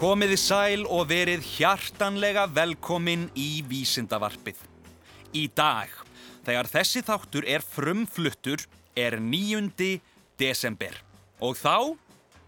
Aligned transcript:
Komiði 0.00 0.36
sæl 0.40 0.86
og 0.88 1.10
verið 1.10 1.42
hjartanlega 1.44 2.46
velkomin 2.56 3.26
í 3.36 3.60
Vísindavarpið. 3.68 4.56
Í 5.36 5.42
dag, 5.52 5.92
þegar 6.46 6.70
þessi 6.72 7.02
þáttur 7.04 7.44
er 7.44 7.60
frumfluttur, 7.60 8.64
er 8.96 9.18
9. 9.20 9.90
desember. 10.40 10.96
Og 11.44 11.52
þá 11.60 11.92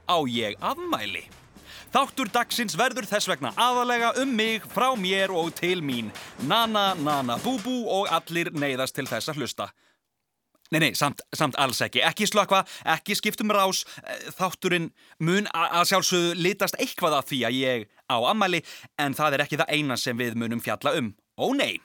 á 0.08 0.16
ég 0.32 0.56
afmæli. 0.64 1.26
Þáttur 1.92 2.32
dagsins 2.32 2.72
verður 2.80 3.04
þess 3.10 3.28
vegna 3.28 3.52
aðalega 3.60 4.14
um 4.22 4.32
mig, 4.32 4.64
frá 4.72 4.88
mér 4.96 5.36
og 5.36 5.52
til 5.60 5.84
mín. 5.84 6.08
Nana, 6.48 6.94
nana, 6.96 7.36
búbú 7.44 7.82
og 7.84 8.08
allir 8.08 8.48
neyðast 8.56 8.96
til 8.96 9.04
þess 9.12 9.28
að 9.28 9.42
hlusta. 9.42 9.68
Nei, 10.72 10.80
nei, 10.80 10.92
samt, 10.96 11.20
samt 11.36 11.58
alls 11.60 11.82
ekki. 11.84 12.00
Ekki 12.00 12.24
slökva, 12.30 12.62
ekki 12.94 13.16
skiptum 13.18 13.52
rás. 13.52 13.82
Eh, 14.00 14.30
Þátturinn 14.38 14.88
mun 15.20 15.50
að 15.52 15.90
sjálfsögðu 15.90 16.38
litast 16.40 16.78
eitthvað 16.80 17.18
af 17.18 17.28
því 17.28 17.40
að 17.48 17.58
ég 17.58 17.84
á 18.08 18.16
ammæli, 18.30 18.62
en 18.96 19.12
það 19.18 19.36
er 19.36 19.44
ekki 19.44 19.60
það 19.60 19.74
eina 19.76 19.98
sem 20.00 20.16
við 20.16 20.38
munum 20.40 20.64
fjalla 20.64 20.94
um. 20.96 21.12
Ó 21.36 21.52
nei, 21.52 21.76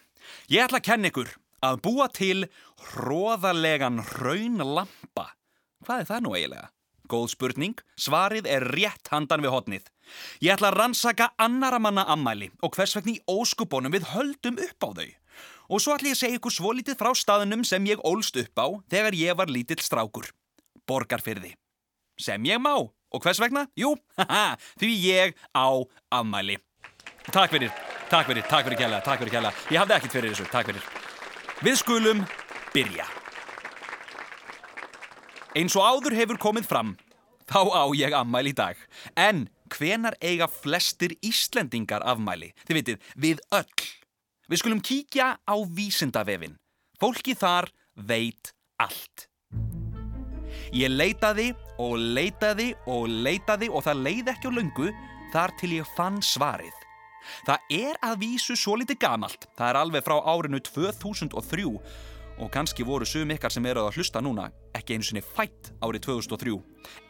ég 0.47 0.63
ætla 0.63 0.79
að 0.79 0.87
kenna 0.87 1.11
ykkur 1.11 1.35
að 1.67 1.81
búa 1.83 2.07
til 2.15 2.47
hróðalegan 2.93 3.99
raunlampa. 4.21 5.33
Hvað 5.83 6.03
er 6.05 6.09
það 6.13 6.23
nú 6.23 6.35
eiginlega? 6.37 6.71
Góð 7.07 7.29
spurning, 7.31 7.77
svarið 7.99 8.47
er 8.51 8.65
rétt 8.71 9.11
handan 9.11 9.43
við 9.43 9.53
hotnið. 9.53 9.85
Ég 10.43 10.55
ætla 10.55 10.71
að 10.71 10.79
rannsaka 10.81 11.29
annara 11.39 11.79
manna 11.79 12.03
ammæli 12.11 12.49
og 12.63 12.75
hvers 12.75 12.95
vegna 12.97 13.15
í 13.15 13.21
óskubónum 13.31 13.95
við 13.95 14.09
höldum 14.15 14.59
upp 14.63 14.87
á 14.87 14.89
þau. 14.95 15.09
Og 15.67 15.81
svo 15.83 15.95
ætla 15.97 16.11
ég 16.11 16.15
að 16.15 16.21
segja 16.21 16.39
ykkur 16.39 16.53
svolítið 16.55 16.99
frá 16.99 17.11
staðunum 17.17 17.65
sem 17.67 17.83
ég 17.89 18.03
ólst 18.07 18.37
upp 18.39 18.61
á 18.61 18.67
þegar 18.91 19.17
ég 19.19 19.35
var 19.39 19.51
lítill 19.51 19.81
strákur. 19.83 20.29
Borgarfyrði. 20.87 21.55
Sem 22.19 22.45
ég 22.47 22.61
má. 22.63 22.75
Og 23.13 23.23
hvers 23.23 23.39
vegna? 23.39 23.67
Jú, 23.79 23.93
haha, 24.19 24.57
því 24.79 24.89
ég 25.03 25.35
á 25.55 25.67
ammæli. 26.11 26.57
Takk 27.31 27.53
fyrir, 27.53 27.71
takk 28.11 28.27
fyrir, 28.27 28.43
takk 28.47 28.67
fyrir 28.67 28.79
kjælega, 28.79 29.03
takk 29.03 29.21
fyrir 29.21 29.33
kjælega. 29.35 29.67
Ég 29.71 29.79
hafði 29.79 29.95
ekkert 29.95 30.15
fyrir 30.17 30.33
þessu, 30.33 30.47
takk 30.51 30.71
fyrir. 30.71 30.89
Við 31.63 31.77
skulum 31.79 32.23
byrja. 32.75 33.07
Eins 35.57 35.75
og 35.79 35.87
áður 35.87 36.17
hefur 36.19 36.39
komið 36.39 36.67
fram, 36.69 36.91
þá 37.49 37.61
á 37.71 37.83
ég 37.97 38.15
afmæli 38.15 38.51
í 38.53 38.57
dag. 38.59 38.79
En 39.15 39.47
hvenar 39.73 40.19
eiga 40.21 40.47
flestir 40.51 41.15
Íslendingar 41.25 42.03
afmæli? 42.07 42.51
Þið 42.67 42.79
vitið, 42.81 43.07
við 43.15 43.43
öll. 43.55 43.87
Við 44.47 44.61
skulum 44.61 44.79
kíkja 44.79 45.33
á 45.43 45.55
vísindavefin. 45.75 46.55
Fólki 47.01 47.35
þar 47.35 47.67
veit 47.99 48.53
allt. 48.79 49.27
Ég 50.71 50.91
leitaði 50.91 51.49
og 51.83 51.97
leitaði 51.99 52.69
og 52.87 53.09
leitaði 53.11 53.67
og 53.67 53.83
það 53.83 54.03
leið 54.05 54.31
ekki 54.33 54.47
á 54.47 54.57
löngu 54.57 54.91
þar 55.33 55.53
til 55.59 55.73
ég 55.75 55.91
fann 55.97 56.21
svarið. 56.23 56.75
Það 57.43 57.75
er 57.75 57.99
að 58.07 58.21
vísu 58.23 58.55
svo 58.55 58.77
litið 58.79 59.01
gamalt. 59.03 59.49
Það 59.59 59.73
er 59.73 59.81
alveg 59.81 60.07
frá 60.07 60.15
árinu 60.23 60.63
2003 60.63 61.67
og 62.37 62.51
kannski 62.53 62.87
voru 62.87 63.05
sum 63.09 63.35
ykkar 63.35 63.51
sem 63.51 63.67
eru 63.67 63.83
að 63.83 63.99
hlusta 63.99 64.23
núna 64.23 64.47
ekki 64.77 64.95
einu 64.95 65.09
sinni 65.09 65.25
fætt 65.25 65.73
árið 65.83 66.07
2003. 66.07 66.55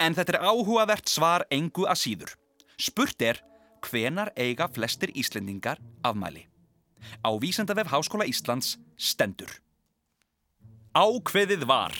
En 0.01 0.17
þetta 0.17 0.39
er 0.39 0.49
áhugavert 0.49 1.05
svar 1.11 1.45
engu 1.53 1.85
að 1.85 2.01
síður. 2.01 2.35
Spurt 2.81 3.21
er 3.21 3.45
hvenar 3.85 4.33
eiga 4.33 4.71
flestir 4.73 5.13
Íslendingar 5.13 5.77
afmæli. 6.01 6.47
Á 7.23 7.29
Vísendavef 7.39 7.91
Háskóla 7.91 8.27
Íslands 8.27 8.77
stendur. 8.97 9.49
Ákveðið 10.97 11.67
var 11.69 11.93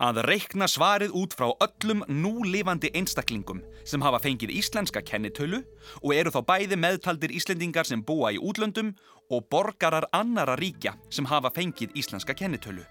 að 0.00 0.24
reikna 0.26 0.66
svarið 0.66 1.12
út 1.14 1.36
frá 1.38 1.52
öllum 1.62 2.00
núlifandi 2.08 2.90
einstaklingum 2.98 3.60
sem 3.86 4.02
hafa 4.02 4.18
fengið 4.24 4.50
íslenska 4.58 5.04
kennitölu 5.06 5.60
og 6.02 6.14
eru 6.16 6.32
þá 6.34 6.40
bæði 6.48 6.78
meðtaldir 6.82 7.34
Íslendingar 7.36 7.86
sem 7.86 8.02
búa 8.02 8.32
í 8.34 8.40
útlöndum 8.42 8.90
og 9.30 9.46
borgarar 9.54 10.08
annara 10.10 10.58
ríkja 10.58 10.96
sem 11.14 11.28
hafa 11.30 11.52
fengið 11.54 11.94
íslenska 11.94 12.34
kennitölu. 12.34 12.82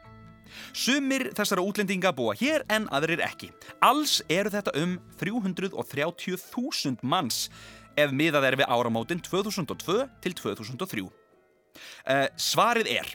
Sumir 0.72 1.28
þessara 1.36 1.66
útlendinga 1.66 2.14
búa 2.16 2.38
hér 2.40 2.64
en 2.72 2.88
aðrir 2.96 3.22
ekki. 3.26 3.52
Alls 3.84 4.20
eru 4.32 4.54
þetta 4.54 4.74
um 4.80 4.96
330.000 5.20 7.04
manns 7.04 7.50
ef 8.00 8.16
miðað 8.16 8.48
er 8.48 8.62
við 8.64 8.72
áramótin 8.72 9.22
2002 9.28 10.06
til 10.24 10.40
2003. 10.40 11.10
Uh, 12.06 12.28
svarið 12.40 12.88
er 13.00 13.08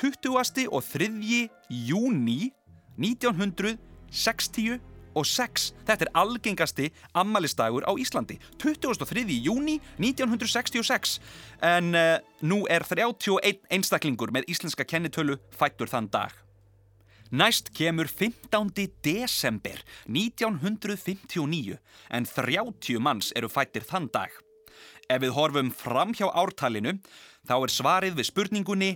20. 0.00 0.68
og 0.72 0.82
3. 0.82 1.48
júni 1.70 2.52
1966. 2.98 5.74
Þetta 5.86 6.04
er 6.06 6.10
algengasti 6.16 6.92
ammalistagur 7.14 7.84
á 7.86 7.94
Íslandi. 7.94 8.38
23. 8.58 9.40
júni 9.44 9.80
1966. 9.98 11.20
En 11.62 11.94
uh, 11.94 12.18
nú 12.42 12.66
er 12.70 12.82
31 12.88 13.58
einstaklingur 13.70 14.30
með 14.34 14.44
íslenska 14.50 14.84
kennitölu 14.84 15.36
fættur 15.54 15.88
þann 15.92 16.08
dag. 16.10 16.32
Næst 17.32 17.70
kemur 17.72 18.10
15. 18.10 18.90
desember 19.00 19.78
1959 20.04 21.78
en 22.10 22.26
30 22.28 22.98
manns 23.00 23.32
eru 23.36 23.48
fættir 23.48 23.82
þann 23.88 24.10
dag. 24.12 24.28
Ef 25.12 25.20
við 25.20 25.34
horfum 25.36 25.68
fram 25.76 26.14
hjá 26.16 26.24
ártalinu 26.30 26.94
þá 27.44 27.56
er 27.58 27.72
svarið 27.74 28.14
við 28.16 28.28
spurningunni 28.30 28.92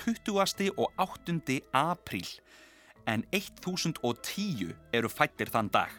20. 0.00 0.70
og 0.80 0.94
8. 0.96 1.58
apríl 1.76 2.28
en 3.10 3.26
1010 3.34 4.70
eru 4.96 5.10
fættir 5.12 5.50
þann 5.52 5.68
dag. 5.74 5.90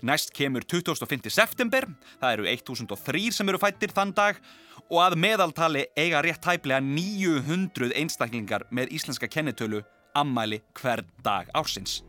Næst 0.00 0.30
kemur 0.32 0.64
25. 0.64 1.28
september, 1.28 1.88
það 2.22 2.36
eru 2.38 2.48
1003 2.48 3.32
sem 3.36 3.52
eru 3.52 3.60
fættir 3.60 3.92
þann 3.92 4.14
dag 4.16 4.38
og 4.86 5.00
að 5.02 5.18
meðaltali 5.20 5.84
eiga 5.98 6.22
rétt 6.24 6.48
hæflega 6.48 6.80
900 6.80 7.92
einstaklingar 7.98 8.64
með 8.70 8.94
íslenska 8.96 9.28
kennitölu 9.28 9.82
ammæli 10.16 10.62
hvern 10.78 11.10
dag 11.24 11.52
ársins. 11.52 12.00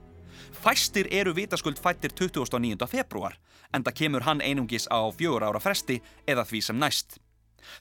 Fæstir 0.64 1.10
eru 1.12 1.34
vitaskuld 1.36 1.82
fættir 1.82 2.16
29. 2.16 2.88
februar 2.88 3.36
en 3.74 3.84
það 3.84 3.98
kemur 4.00 4.26
hann 4.28 4.42
einungis 4.42 4.88
á 4.88 5.02
fjögur 5.12 5.46
ára 5.46 5.62
fresti 5.62 6.00
eða 6.30 6.46
því 6.48 6.62
sem 6.62 6.80
næst. 6.80 7.18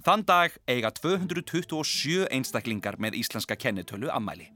Þann 0.07 0.25
dag 0.27 0.57
eiga 0.71 0.93
227 0.95 2.29
einstaklingar 2.31 2.99
með 3.03 3.19
íslenska 3.21 3.57
kennitölu 3.59 4.11
ammæli. 4.15 4.49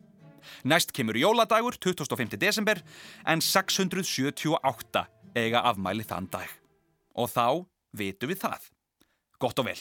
Næst 0.65 0.93
kemur 0.95 1.19
jóladagur 1.19 1.77
25. 1.83 2.39
desember 2.39 2.81
en 3.27 3.43
678 3.43 5.07
eiga 5.37 5.63
afmæli 5.67 6.07
þann 6.07 6.31
dag. 6.31 6.49
Og 7.17 7.31
þá 7.33 7.67
vitum 7.97 8.31
við 8.31 8.43
það. 8.47 8.71
Gott 9.43 9.59
og 9.61 9.69
vel. 9.69 9.79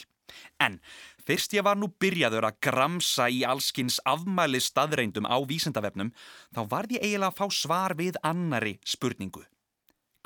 En 0.60 0.80
fyrst 1.26 1.54
ég 1.54 1.64
var 1.66 1.78
nú 1.78 1.88
byrjaður 2.02 2.48
að 2.48 2.58
gramsa 2.66 3.28
í 3.30 3.42
allskins 3.46 4.00
afmæli 4.04 4.60
staðreindum 4.62 5.28
á 5.28 5.36
vísindavefnum 5.46 6.12
þá 6.54 6.60
varð 6.70 6.96
ég 6.96 7.04
eiginlega 7.06 7.30
að 7.30 7.38
fá 7.38 7.46
svar 7.54 7.94
við 7.98 8.18
annari 8.26 8.76
spurningu. 8.84 9.44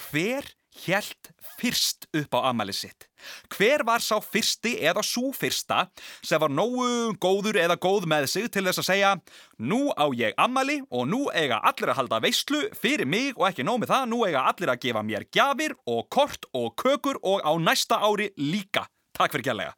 Hver 0.01 0.49
hjælt 0.85 1.31
fyrst 1.59 2.07
upp 2.17 2.35
á 2.37 2.51
afmæli 2.51 2.75
sitt? 2.75 3.07
Hver 3.53 3.85
var 3.87 4.03
sá 4.05 4.17
fyrsti 4.23 4.77
eða 4.81 5.03
svo 5.05 5.33
fyrsta 5.37 5.87
sem 6.23 6.41
var 6.41 6.53
nógu 6.53 7.17
góður 7.21 7.59
eða 7.61 7.77
góð 7.81 8.07
með 8.11 8.29
sig 8.33 8.49
til 8.53 8.65
þess 8.69 8.83
að 8.83 8.89
segja 8.89 9.11
nú 9.59 9.81
á 9.93 10.07
ég 10.17 10.37
afmæli 10.39 10.81
og 10.91 11.11
nú 11.11 11.27
eiga 11.35 11.61
allir 11.61 11.93
að 11.93 12.01
halda 12.01 12.23
veistlu 12.25 12.63
fyrir 12.81 13.09
mig 13.09 13.35
og 13.37 13.49
ekki 13.51 13.67
nóg 13.67 13.83
með 13.83 13.93
það, 13.95 14.09
nú 14.13 14.23
eiga 14.29 14.47
allir 14.47 14.73
að 14.73 14.81
gefa 14.87 15.05
mér 15.05 15.27
gjafir 15.33 15.77
og 15.87 16.09
kort 16.09 16.49
og 16.55 16.73
kökur 16.81 17.21
og 17.23 17.45
á 17.45 17.53
næsta 17.59 18.01
ári 18.01 18.31
líka. 18.39 18.87
Takk 19.17 19.35
fyrir 19.35 19.51
kjærlega. 19.51 19.77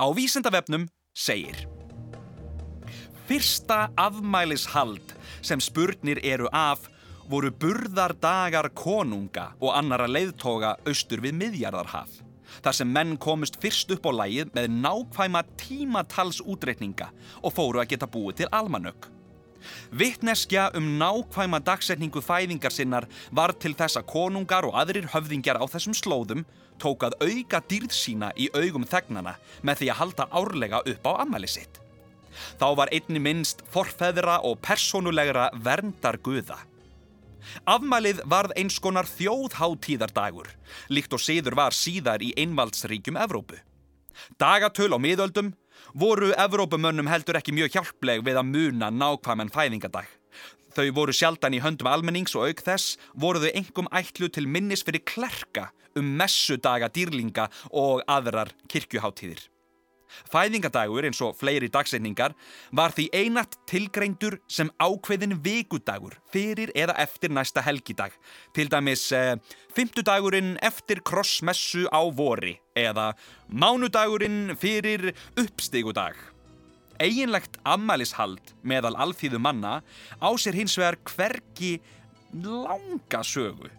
Á 0.00 0.06
vísindavefnum 0.10 0.88
segir 1.14 1.68
Fyrsta 3.24 3.88
afmælishald 3.96 5.14
sem 5.40 5.60
spurnir 5.60 6.18
eru 6.20 6.48
af 6.52 6.90
voru 7.30 7.50
burðardagar 7.50 8.70
konunga 8.76 9.50
og 9.60 9.72
annara 9.76 10.08
leiðtoga 10.10 10.76
austur 10.88 11.22
við 11.24 11.36
miðjarðarhaf. 11.40 12.20
Þar 12.62 12.76
sem 12.78 12.92
menn 12.92 13.16
komust 13.20 13.58
fyrst 13.62 13.90
upp 13.94 14.06
á 14.06 14.12
lægið 14.20 14.52
með 14.54 14.70
nákvæma 14.84 15.42
tímatalsútreikninga 15.60 17.10
og 17.42 17.54
fóru 17.56 17.82
að 17.82 17.90
geta 17.94 18.10
búið 18.10 18.42
til 18.42 18.50
almanök. 18.52 19.08
Vittneskja 19.90 20.68
um 20.76 20.90
nákvæma 21.00 21.60
dagsetningu 21.64 22.20
fæðingar 22.24 22.74
sinnar 22.74 23.06
var 23.32 23.54
til 23.56 23.72
þess 23.78 23.98
að 24.00 24.10
konungar 24.12 24.68
og 24.68 24.76
aðrir 24.80 25.08
höfðingjar 25.14 25.60
á 25.60 25.64
þessum 25.64 25.96
slóðum 25.96 26.44
tók 26.82 27.06
að 27.06 27.16
auka 27.22 27.62
dýrð 27.70 27.94
sína 27.94 28.32
í 28.36 28.50
augum 28.52 28.84
þegnana 28.84 29.38
með 29.62 29.80
því 29.80 29.90
að 29.90 30.00
halda 30.02 30.28
árlega 30.30 30.82
upp 30.92 31.08
á 31.08 31.12
ammæli 31.24 31.50
sitt. 31.50 31.80
Þá 32.58 32.68
var 32.80 32.92
einni 32.92 33.22
minnst 33.22 33.62
forfeðra 33.70 34.40
og 34.44 34.58
persónulegra 34.62 35.50
verndar 35.64 36.18
guða. 36.18 36.58
Afmælið 37.68 38.22
varð 38.30 38.54
eins 38.60 38.78
konar 38.82 39.08
þjóðháttíðardagur, 39.08 40.48
líkt 40.88 41.14
og 41.14 41.22
siður 41.22 41.58
var 41.58 41.76
síðar 41.76 42.24
í 42.24 42.32
einvaldsríkjum 42.40 43.20
Evrópu. 43.20 43.60
Dagatöl 44.38 44.94
á 44.94 44.98
miðöldum 44.98 45.52
voru 45.94 46.32
Evrópumönnum 46.38 47.10
heldur 47.10 47.38
ekki 47.38 47.54
mjög 47.54 47.78
hjálpleg 47.78 48.24
við 48.26 48.40
að 48.40 48.50
muna 48.50 48.90
nákvæmen 48.90 49.52
fæðingadag. 49.54 50.06
Þau 50.74 50.90
voru 50.94 51.14
sjaldan 51.14 51.54
í 51.54 51.62
höndum 51.62 51.86
almennings 51.86 52.34
og 52.34 52.48
auk 52.50 52.62
þess 52.66 52.98
voru 53.14 53.44
þau 53.44 53.52
engum 53.54 53.90
ætlu 53.94 54.28
til 54.28 54.48
minnis 54.50 54.82
fyrir 54.86 55.04
klerka 55.06 55.68
um 55.94 56.14
messudaga 56.18 56.90
dýrlinga 56.90 57.46
og 57.70 58.02
aðrar 58.10 58.50
kirkjuháttíðir. 58.70 59.53
Fæðingadagur 60.32 61.06
eins 61.06 61.20
og 61.24 61.36
fleiri 61.38 61.70
dagsetningar 61.72 62.34
var 62.72 62.94
því 62.96 63.08
einat 63.14 63.56
tilgreindur 63.70 64.38
sem 64.48 64.70
ákveðin 64.82 65.38
vikudagur 65.44 66.18
fyrir 66.32 66.72
eða 66.74 66.96
eftir 67.04 67.32
næsta 67.34 67.64
helgidag. 67.64 68.14
Til 68.54 68.70
dæmis 68.72 69.06
eh, 69.12 69.36
fymtudagurinn 69.74 70.56
eftir 70.62 71.02
krossmessu 71.06 71.88
á 71.90 72.02
vori 72.14 72.56
eða 72.76 73.12
mánudagurinn 73.48 74.54
fyrir 74.60 75.12
uppstigudag. 75.40 76.16
Eginlegt 77.02 77.58
ammælishald 77.66 78.54
meðal 78.62 78.94
alþýðu 78.94 79.40
manna 79.42 79.80
á 80.22 80.28
sér 80.38 80.54
hins 80.54 80.76
vegar 80.78 81.00
hverki 81.10 81.80
langa 82.34 83.22
sögu. 83.26 83.70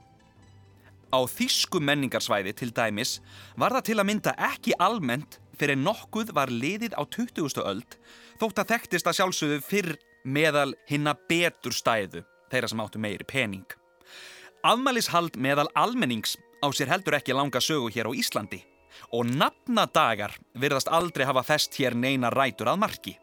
Á 1.16 1.20
þýsku 1.32 1.80
menningarsvæði 1.80 2.52
til 2.60 2.74
dæmis 2.76 3.20
var 3.56 3.76
það 3.78 3.88
til 3.88 3.98
að 4.02 4.08
mynda 4.10 4.34
ekki 4.52 4.76
almennt 4.84 5.40
fyrir 5.60 5.80
nokkuð 5.80 6.34
var 6.36 6.52
liðið 6.52 6.96
á 6.98 7.04
20. 7.04 7.64
öld 7.64 7.98
þótt 8.42 8.62
að 8.62 8.72
þekktist 8.74 9.10
að 9.10 9.18
sjálfsögðu 9.20 9.60
fyrr 9.66 9.92
meðal 10.26 10.72
hinna 10.90 11.16
betur 11.30 11.76
stæðu, 11.76 12.24
þeirra 12.52 12.70
sem 12.72 12.82
áttu 12.82 13.02
meiri 13.02 13.28
pening. 13.28 13.66
Afmælishald 14.66 15.38
meðal 15.38 15.68
almennings 15.78 16.38
á 16.66 16.68
sér 16.74 16.90
heldur 16.90 17.18
ekki 17.20 17.36
langa 17.38 17.62
sögu 17.62 17.92
hér 17.94 18.10
á 18.10 18.18
Íslandi 18.18 18.64
og 19.14 19.28
nafnadagar 19.28 20.34
virðast 20.58 20.90
aldrei 20.90 21.28
hafa 21.28 21.44
fest 21.46 21.76
hér 21.78 21.94
neina 21.94 22.32
rætur 22.34 22.72
að 22.72 22.82
marki. 22.82 23.14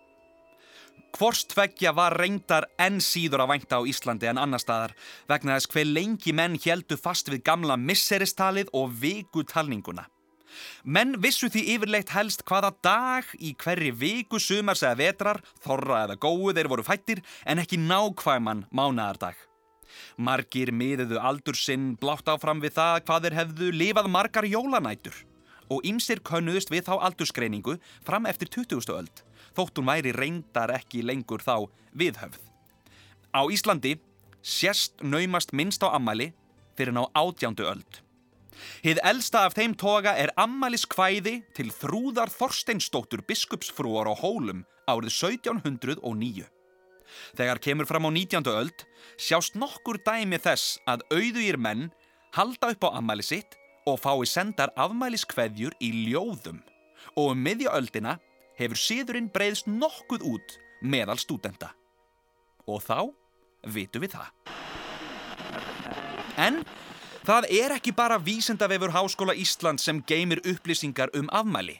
Kvorstveggja 1.12 1.92
var 1.92 2.14
reyndar 2.16 2.64
enn 2.80 3.00
síður 3.04 3.44
að 3.44 3.50
vænta 3.52 3.80
á 3.80 3.88
Íslandi 3.88 4.30
en 4.30 4.40
annar 4.40 4.62
staðar 4.62 4.94
vegna 5.28 5.58
þess 5.58 5.72
hver 5.74 5.90
lengi 5.90 6.32
menn 6.32 6.56
heldu 6.62 6.96
fast 6.96 7.28
við 7.28 7.42
gamla 7.44 7.76
misseristalið 7.76 8.72
og 8.72 8.94
vikutalninguna. 9.02 10.06
Menn 10.84 11.16
vissu 11.22 11.50
því 11.52 11.62
yfirleitt 11.76 12.12
helst 12.14 12.44
hvaða 12.48 12.72
dag 12.84 13.30
í 13.38 13.54
hverri 13.58 13.92
viku 13.92 14.40
sumars 14.42 14.82
eða 14.82 14.98
vetrar, 15.00 15.42
þorra 15.64 16.04
eða 16.06 16.18
góðu 16.20 16.56
þeir 16.58 16.70
voru 16.72 16.86
fættir 16.86 17.22
en 17.46 17.62
ekki 17.62 17.80
nákvæman 17.80 18.66
mánadardag. 18.70 19.36
Margir 20.16 20.72
miðuðu 20.72 21.20
aldur 21.20 21.58
sinn 21.58 21.92
blátt 22.00 22.28
áfram 22.32 22.62
við 22.62 22.76
það 22.78 23.02
hvað 23.06 23.26
þeir 23.26 23.38
hefðu 23.40 23.74
lifað 23.76 24.08
margar 24.12 24.48
jólanætur 24.48 25.18
og 25.72 25.84
ymsir 25.88 26.20
könnuðust 26.24 26.72
við 26.72 26.88
þá 26.88 26.94
aldurskreiningu 27.08 27.78
fram 28.04 28.28
eftir 28.28 28.50
20. 28.52 28.88
öld 28.92 29.22
þótt 29.56 29.78
hún 29.78 29.88
væri 29.88 30.12
reyndar 30.16 30.72
ekki 30.76 31.04
lengur 31.04 31.44
þá 31.44 31.68
viðhöfð. 31.96 32.40
Á 33.32 33.42
Íslandi 33.48 33.96
sérst 34.42 35.00
naumast 35.04 35.52
minnst 35.52 35.84
á 35.84 35.92
ammali 35.92 36.32
fyrir 36.76 36.94
ná 36.96 37.04
átjándu 37.16 37.68
öld. 37.68 38.00
Hið 38.82 39.00
elsta 39.06 39.46
af 39.46 39.56
þeim 39.58 39.76
toga 39.78 40.14
er 40.18 40.32
Ammalis 40.40 40.84
kvæði 40.90 41.40
til 41.56 41.70
þrúðar 41.74 42.32
Þorsteinstóttur 42.32 43.24
biskupsfrúar 43.28 44.10
á 44.10 44.14
Hólum 44.18 44.64
árið 44.90 45.12
1709. 45.14 46.48
Þegar 47.36 47.60
kemur 47.62 47.88
fram 47.88 48.08
á 48.08 48.10
19. 48.10 48.48
öld 48.52 48.84
sjást 49.20 49.56
nokkur 49.58 50.00
dæmi 50.06 50.40
þess 50.40 50.78
að 50.88 51.04
auðugir 51.12 51.58
menn 51.60 51.90
halda 52.36 52.72
upp 52.72 52.88
á 52.88 52.96
Ammali 52.98 53.24
sitt 53.26 53.58
og 53.86 54.00
fái 54.00 54.26
sendar 54.30 54.72
afmæliskveðjur 54.78 55.74
í 55.82 55.90
ljóðum 56.08 56.62
og 57.18 57.32
um 57.34 57.42
miðjaöldina 57.44 58.16
hefur 58.58 58.78
síðurinn 58.78 59.30
breyðst 59.32 59.68
nokkuð 59.68 60.24
út 60.28 60.56
meðal 60.82 61.18
stúdenda. 61.20 61.72
Og 62.66 62.82
þá 62.84 63.10
vitu 63.74 64.02
við 64.02 64.16
það. 64.16 64.30
En 66.38 66.62
Það 67.22 67.46
er 67.54 67.72
ekki 67.76 67.92
bara 67.94 68.18
vísendavefur 68.18 68.90
Háskóla 68.90 69.34
Ísland 69.38 69.78
sem 69.78 70.00
geymir 70.02 70.40
upplýsingar 70.42 71.12
um 71.14 71.28
afmæli. 71.30 71.76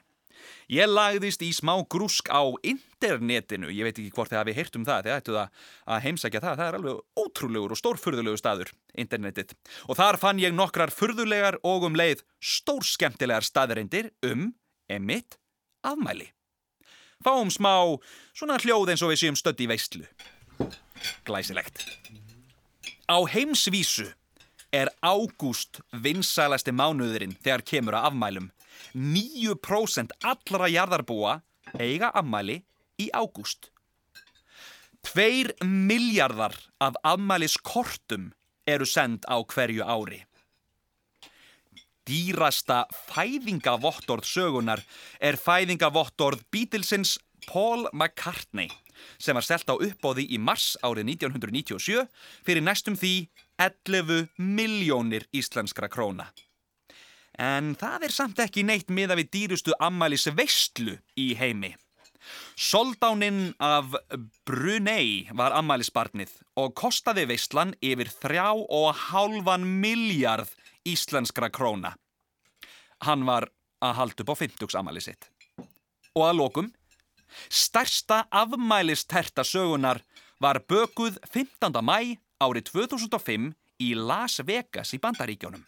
Ég 0.71 0.87
lagðist 0.87 1.43
í 1.43 1.49
smá 1.51 1.75
grúsk 1.91 2.31
á 2.31 2.47
internetinu, 2.63 3.67
ég 3.75 3.83
veit 3.83 3.99
ekki 3.99 4.13
hvort 4.15 4.31
þið 4.31 4.39
hafi 4.39 4.55
heyrt 4.55 4.79
um 4.79 4.85
það, 4.87 5.09
þið 5.09 5.17
ættu 5.17 5.35
að 5.41 6.05
heimsækja 6.05 6.43
það, 6.45 6.55
það 6.61 6.69
er 6.69 6.79
alveg 6.79 7.01
ótrúlegur 7.19 7.75
og 7.75 7.81
stórfurðulegur 7.81 8.41
staður, 8.41 8.71
internetið. 8.95 9.57
Og 9.91 9.99
þar 9.99 10.21
fann 10.23 10.41
ég 10.41 10.55
nokkrar 10.55 10.95
furðulegar 10.95 11.59
og 11.67 11.89
um 11.91 11.99
leið 11.99 12.23
stórskemtilegar 12.39 13.45
staðarindir 13.45 14.13
um, 14.31 14.53
emitt, 14.87 15.41
afmæli. 15.83 16.31
Fáum 17.23 17.51
smá 17.51 17.75
svona 18.31 18.63
hljóð 18.63 18.95
eins 18.95 19.03
og 19.03 19.11
við 19.13 19.25
séum 19.27 19.39
stödd 19.39 19.67
í 19.67 19.69
veistlu. 19.75 20.07
Glæsilegt. 21.27 21.83
Á 23.11 23.19
heimsvísu 23.27 24.13
er 24.73 24.91
ágúst 25.05 25.83
vinsælasti 25.93 26.73
mánuðurinn 26.73 27.37
þegar 27.43 27.65
kemur 27.69 27.99
að 27.99 28.09
afmælum. 28.11 28.51
9% 28.97 30.17
allra 30.25 30.69
jarðarbúa 30.73 31.39
eiga 31.79 32.11
afmæli 32.17 32.63
í 33.01 33.11
ágúst. 33.13 33.71
2 35.03 35.65
miljardar 35.67 36.55
af 36.81 36.97
afmæliskortum 37.03 38.31
eru 38.67 38.87
send 38.87 39.27
á 39.27 39.37
hverju 39.43 39.85
ári. 39.85 40.23
Dýrasta 42.07 42.85
fæðingavottorð 43.11 44.27
sögunar 44.27 44.83
er 45.21 45.39
fæðingavottorð 45.39 46.43
Beatlesins 46.51 47.19
Paul 47.47 47.89
McCartney 47.93 48.71
sem 49.19 49.35
var 49.35 49.45
stelt 49.47 49.71
á 49.71 49.75
uppbóði 49.75 50.27
í 50.35 50.39
mars 50.39 50.77
árið 50.83 51.15
1997 51.17 52.07
fyrir 52.47 52.65
næstum 52.65 52.99
því 52.99 53.15
11 53.63 54.29
miljónir 54.39 55.29
íslenskra 55.33 55.89
króna. 55.89 56.29
En 57.39 57.73
það 57.79 58.09
er 58.09 58.13
samt 58.13 58.43
ekki 58.43 58.65
neitt 58.67 58.91
miða 58.93 59.17
við 59.19 59.31
dýrustu 59.37 59.77
ammælis 59.81 60.27
veistlu 60.37 60.99
í 61.17 61.33
heimi. 61.39 61.73
Soldáninn 62.55 63.55
af 63.59 63.97
Brunei 64.47 65.29
var 65.35 65.55
ammælisbarnið 65.59 66.35
og 66.61 66.75
kostaði 66.79 67.25
veistlan 67.33 67.75
yfir 67.83 68.13
þrjá 68.13 68.51
og 68.53 68.93
hálfan 69.09 69.67
miljard 69.83 70.51
íslenskra 70.87 71.51
króna. 71.51 71.97
Hann 73.03 73.27
var 73.27 73.49
að 73.83 73.97
halda 73.99 74.23
upp 74.23 74.35
á 74.35 74.37
50 74.45 74.79
ammæli 74.79 75.03
sitt. 75.03 75.27
Og 76.15 76.29
að 76.29 76.39
lokum 76.39 76.71
Stærsta 77.49 78.27
afmælisterta 78.31 79.45
sögunar 79.45 80.03
var 80.41 80.61
bökuð 80.69 81.17
15. 81.33 81.81
mæ 81.81 82.19
árið 82.43 82.69
2005 82.73 83.53
í 83.83 83.95
Las 83.99 84.41
Vegas 84.47 84.93
í 84.97 85.01
Bandaríkjónum. 85.03 85.65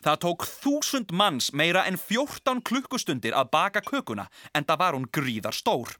Það 0.00 0.20
tók 0.24 0.46
þúsund 0.48 1.10
manns 1.12 1.50
meira 1.52 1.84
en 1.88 1.98
14 2.00 2.62
klukkustundir 2.64 3.36
að 3.36 3.50
baka 3.52 3.82
kökuna 3.84 4.30
en 4.56 4.64
það 4.64 4.80
var 4.82 4.96
hún 4.96 5.10
gríðar 5.12 5.56
stór. 5.56 5.92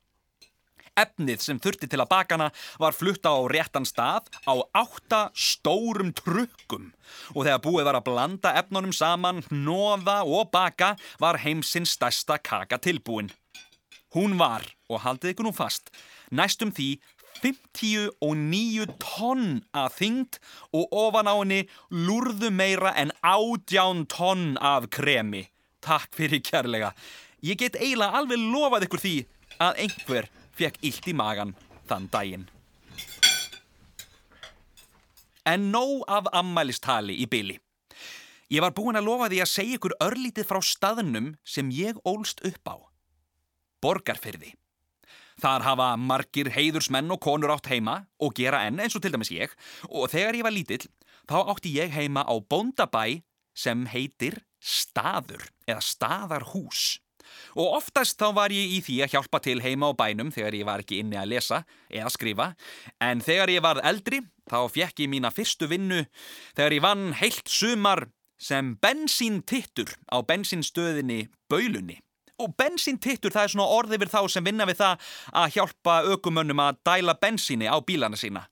Efnið 0.98 1.44
sem 1.44 1.58
þurfti 1.62 1.88
til 1.88 2.00
að 2.02 2.10
bakana 2.10 2.48
var 2.80 2.96
flutta 2.96 3.30
á 3.32 3.40
réttan 3.48 3.86
stað 3.88 4.26
á 4.44 4.54
átta 4.76 5.20
stórum 5.32 6.10
trukkum 6.16 6.90
og 7.34 7.44
þegar 7.44 7.62
búið 7.64 7.86
var 7.88 7.98
að 8.00 8.08
blanda 8.08 8.54
efnunum 8.58 8.92
saman, 8.96 9.44
nóða 9.52 10.20
og 10.26 10.50
baka 10.52 10.96
var 11.22 11.40
heimsins 11.44 11.94
stærsta 11.96 12.40
kaka 12.42 12.80
tilbúin. 12.82 13.30
Hún 14.16 14.34
var, 14.40 14.64
og 14.90 15.04
haldið 15.04 15.36
ykkur 15.36 15.46
nú 15.46 15.54
fast, 15.54 15.92
næstum 16.34 16.72
því 16.74 16.96
59 17.40 18.86
tonn 19.02 19.62
að 19.76 19.96
þyngd 19.98 20.38
og 20.76 20.94
ofan 21.04 21.30
á 21.30 21.34
henni 21.34 21.60
lúrðu 21.90 22.50
meira 22.52 22.92
en 23.00 23.14
ádján 23.24 24.04
tonn 24.10 24.54
af 24.60 24.90
kremi. 24.92 25.46
Takk 25.80 26.12
fyrir 26.16 26.42
kærlega. 26.44 26.92
Ég 27.40 27.56
get 27.60 27.78
eiginlega 27.80 28.20
alveg 28.20 28.40
lofað 28.52 28.86
ykkur 28.86 29.04
því 29.04 29.16
að 29.60 29.82
einhver 29.84 30.30
fekk 30.56 30.80
illt 30.84 31.08
í 31.08 31.16
magan 31.16 31.56
þann 31.88 32.08
daginn. 32.12 32.46
En 35.48 35.70
nóg 35.72 36.04
af 36.08 36.28
ammælistali 36.36 37.16
í 37.22 37.26
byli. 37.30 37.56
Ég 38.50 38.64
var 38.64 38.74
búin 38.74 38.98
að 38.98 39.06
lofa 39.06 39.28
því 39.30 39.38
að 39.44 39.52
segja 39.52 39.78
ykkur 39.78 39.96
örlítið 40.04 40.48
frá 40.48 40.58
staðnum 40.64 41.34
sem 41.46 41.70
ég 41.70 41.98
ólst 42.04 42.42
upp 42.46 42.66
á. 42.66 42.76
Borgarfyrði. 43.80 44.52
Þar 45.40 45.64
hafa 45.64 45.88
margir 45.96 46.50
heiðursmenn 46.52 47.10
og 47.14 47.20
konur 47.24 47.54
átt 47.54 47.70
heima 47.72 48.02
og 48.20 48.34
gera 48.36 48.64
enn 48.68 48.80
eins 48.82 48.96
og 48.96 49.04
til 49.04 49.14
dæmis 49.14 49.32
ég. 49.32 49.52
Og 49.88 50.10
þegar 50.12 50.36
ég 50.36 50.46
var 50.46 50.54
lítill 50.54 50.84
þá 51.30 51.38
átti 51.52 51.72
ég 51.78 51.92
heima 51.94 52.26
á 52.28 52.34
bóndabæ 52.40 53.22
sem 53.56 53.86
heitir 53.90 54.42
staður 54.60 55.46
eða 55.68 55.80
staðarhús. 55.84 56.98
Og 57.54 57.76
oftast 57.78 58.18
þá 58.20 58.34
var 58.36 58.52
ég 58.52 58.76
í 58.76 58.80
því 58.84 58.96
að 59.04 59.14
hjálpa 59.14 59.40
til 59.44 59.60
heima 59.62 59.90
á 59.90 59.92
bænum 59.96 60.32
þegar 60.34 60.56
ég 60.58 60.66
var 60.66 60.82
ekki 60.82 61.00
inni 61.00 61.18
að 61.20 61.32
lesa 61.34 61.62
eða 61.88 62.12
skrifa. 62.12 62.48
En 63.00 63.22
þegar 63.24 63.54
ég 63.54 63.64
var 63.64 63.80
eldri 63.86 64.22
þá 64.50 64.58
fjekk 64.74 65.04
ég 65.04 65.12
mína 65.12 65.32
fyrstu 65.34 65.70
vinnu 65.70 66.02
þegar 66.56 66.76
ég 66.76 66.84
vann 66.84 67.10
heilt 67.20 67.48
sumar 67.48 68.08
sem 68.40 68.74
bensíntittur 68.82 69.94
á 70.10 70.20
bensinstöðinni 70.26 71.28
Baulunni 71.50 72.00
og 72.40 72.54
bensíntittur 72.58 73.34
það 73.34 73.46
er 73.46 73.52
svona 73.54 73.68
orð 73.76 73.96
yfir 73.96 74.12
þá 74.12 74.20
sem 74.32 74.46
vinna 74.46 74.66
við 74.68 74.80
það 74.80 75.10
að 75.42 75.52
hjálpa 75.56 75.98
aukumönnum 76.10 76.64
að 76.64 76.80
dæla 76.88 77.16
bensíni 77.20 77.68
á 77.68 77.76
bílana 77.84 78.18
sína. 78.20 78.46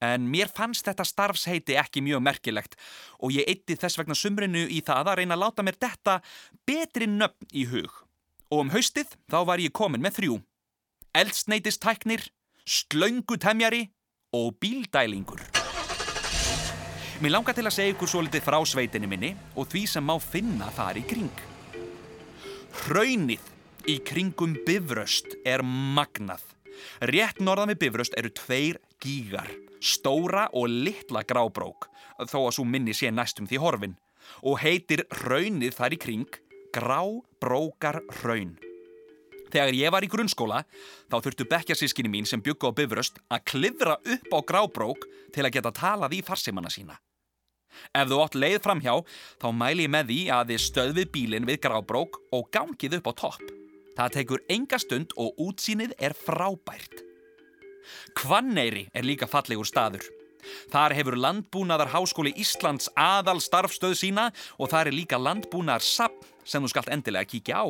En 0.00 0.24
mér 0.32 0.48
fannst 0.48 0.86
þetta 0.88 1.04
starfsheiti 1.04 1.76
ekki 1.76 2.00
mjög 2.04 2.22
merkilegt 2.24 2.76
og 3.20 3.34
ég 3.36 3.48
eitti 3.50 3.76
þess 3.76 4.00
vegna 4.00 4.16
sumrinu 4.16 4.64
í 4.72 4.80
það 4.84 5.12
að 5.12 5.20
reyna 5.20 5.36
að 5.36 5.42
láta 5.44 5.64
mér 5.66 5.76
detta 5.76 6.20
betri 6.68 7.08
nöfn 7.10 7.50
í 7.52 7.66
hug. 7.68 7.92
Og 8.50 8.64
um 8.64 8.72
haustið 8.72 9.12
þá 9.30 9.38
var 9.46 9.60
ég 9.60 9.76
komin 9.76 10.02
með 10.02 10.16
þrjú. 10.18 10.40
Eldsneitistæknir, 11.20 12.24
slöngutemjari 12.64 13.90
og 14.32 14.56
bíldælingur. 14.62 15.44
Mér 17.20 17.34
langar 17.34 17.52
til 17.52 17.66
að 17.68 17.76
segja 17.76 17.92
ykkur 17.92 18.08
svo 18.08 18.24
litið 18.24 18.46
frá 18.46 18.56
sveitinni 18.64 19.10
minni 19.10 19.34
og 19.52 19.68
því 19.68 19.84
sem 19.92 20.06
má 20.06 20.16
finna 20.16 20.70
þar 20.72 21.02
í 21.02 21.04
kring. 21.04 21.49
Hraunið 22.70 23.42
í 23.90 23.96
kringum 24.06 24.54
Bifröst 24.66 25.34
er 25.48 25.62
magnað. 25.66 26.42
Rétt 27.10 27.40
norðan 27.42 27.72
við 27.72 27.80
Bifröst 27.84 28.14
eru 28.18 28.30
tveir 28.34 28.78
gígar, 29.02 29.50
stóra 29.82 30.46
og 30.56 30.70
litla 30.70 31.24
grábrók, 31.26 31.88
þó 32.30 32.38
að 32.46 32.54
svo 32.56 32.64
minni 32.68 32.94
sé 32.96 33.10
næstum 33.10 33.48
því 33.50 33.60
horfin, 33.62 33.98
og 34.46 34.60
heitir 34.62 35.04
Hraunið 35.22 35.76
þar 35.76 35.96
í 35.96 36.00
kring 36.00 36.40
Grábrókar 36.70 38.00
Hraun. 38.20 38.54
Þegar 39.50 39.74
ég 39.74 39.90
var 39.90 40.06
í 40.06 40.10
grunnskóla 40.10 40.62
þá 41.10 41.16
þurftu 41.18 41.48
bekkjarsískinni 41.50 42.12
mín 42.12 42.28
sem 42.28 42.42
byggu 42.42 42.70
á 42.70 42.76
Bifröst 42.78 43.18
að 43.26 43.46
klifra 43.50 43.98
upp 43.98 44.30
á 44.30 44.38
Grábrók 44.46 45.08
til 45.34 45.42
að 45.42 45.56
geta 45.58 45.74
talað 45.74 46.20
í 46.20 46.22
farsimanna 46.22 46.70
sína. 46.70 47.00
Ef 47.96 48.10
þú 48.10 48.20
átt 48.24 48.38
leið 48.38 48.60
framhjá 48.64 48.94
þá 49.42 49.48
mæli 49.56 49.86
ég 49.86 49.94
með 49.94 50.12
því 50.12 50.20
að 50.36 50.52
þið 50.52 50.64
stöðvið 50.66 51.10
bílinn 51.16 51.48
við 51.48 51.60
Grábrók 51.66 52.20
og 52.36 52.48
gangið 52.54 53.00
upp 53.00 53.10
á 53.10 53.12
topp. 53.24 53.44
Það 53.98 54.14
tekur 54.16 54.44
enga 54.48 54.78
stund 54.80 55.14
og 55.20 55.36
útsýnið 55.42 55.96
er 55.98 56.14
frábært. 56.16 57.02
Kvanneyri 58.16 58.88
er 58.94 59.06
líka 59.06 59.28
fallegur 59.30 59.68
staður. 59.68 60.06
Þar 60.72 60.94
hefur 60.96 61.18
landbúnaðar 61.20 61.92
háskóli 61.92 62.32
Íslands 62.40 62.88
aðal 62.96 63.40
starfstöð 63.44 63.96
sína 63.98 64.30
og 64.56 64.70
þar 64.72 64.90
er 64.90 64.96
líka 64.96 65.20
landbúnaðar 65.20 65.84
sapn 65.84 66.28
sem 66.44 66.64
þú 66.64 66.72
skalt 66.72 66.92
endilega 66.94 67.28
kíkja 67.28 67.60
á. 67.60 67.66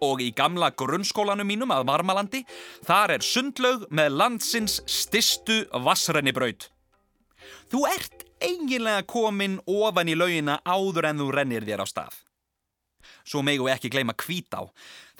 Og 0.00 0.22
í 0.24 0.30
gamla 0.32 0.70
grunnskólanum 0.72 1.44
mínum 1.44 1.72
að 1.74 1.88
Varmalandi, 1.90 2.44
þar 2.86 3.18
er 3.18 3.24
sundlaug 3.26 3.84
með 3.92 4.14
landsins 4.16 4.78
stistu 4.88 5.64
vassrennibraut. 5.84 6.70
Þú 7.70 7.84
ert 7.90 8.26
eiginlega 8.40 9.04
komin 9.08 9.58
ofan 9.68 10.10
í 10.10 10.16
laugina 10.16 10.58
áður 10.64 11.10
en 11.10 11.22
þú 11.22 11.30
rennir 11.34 11.66
þér 11.68 11.84
á 11.84 11.86
stað. 11.88 12.18
Svo 13.24 13.42
megu 13.44 13.68
ekki 13.70 13.90
gleyma 13.92 14.14
kvítá. 14.16 14.64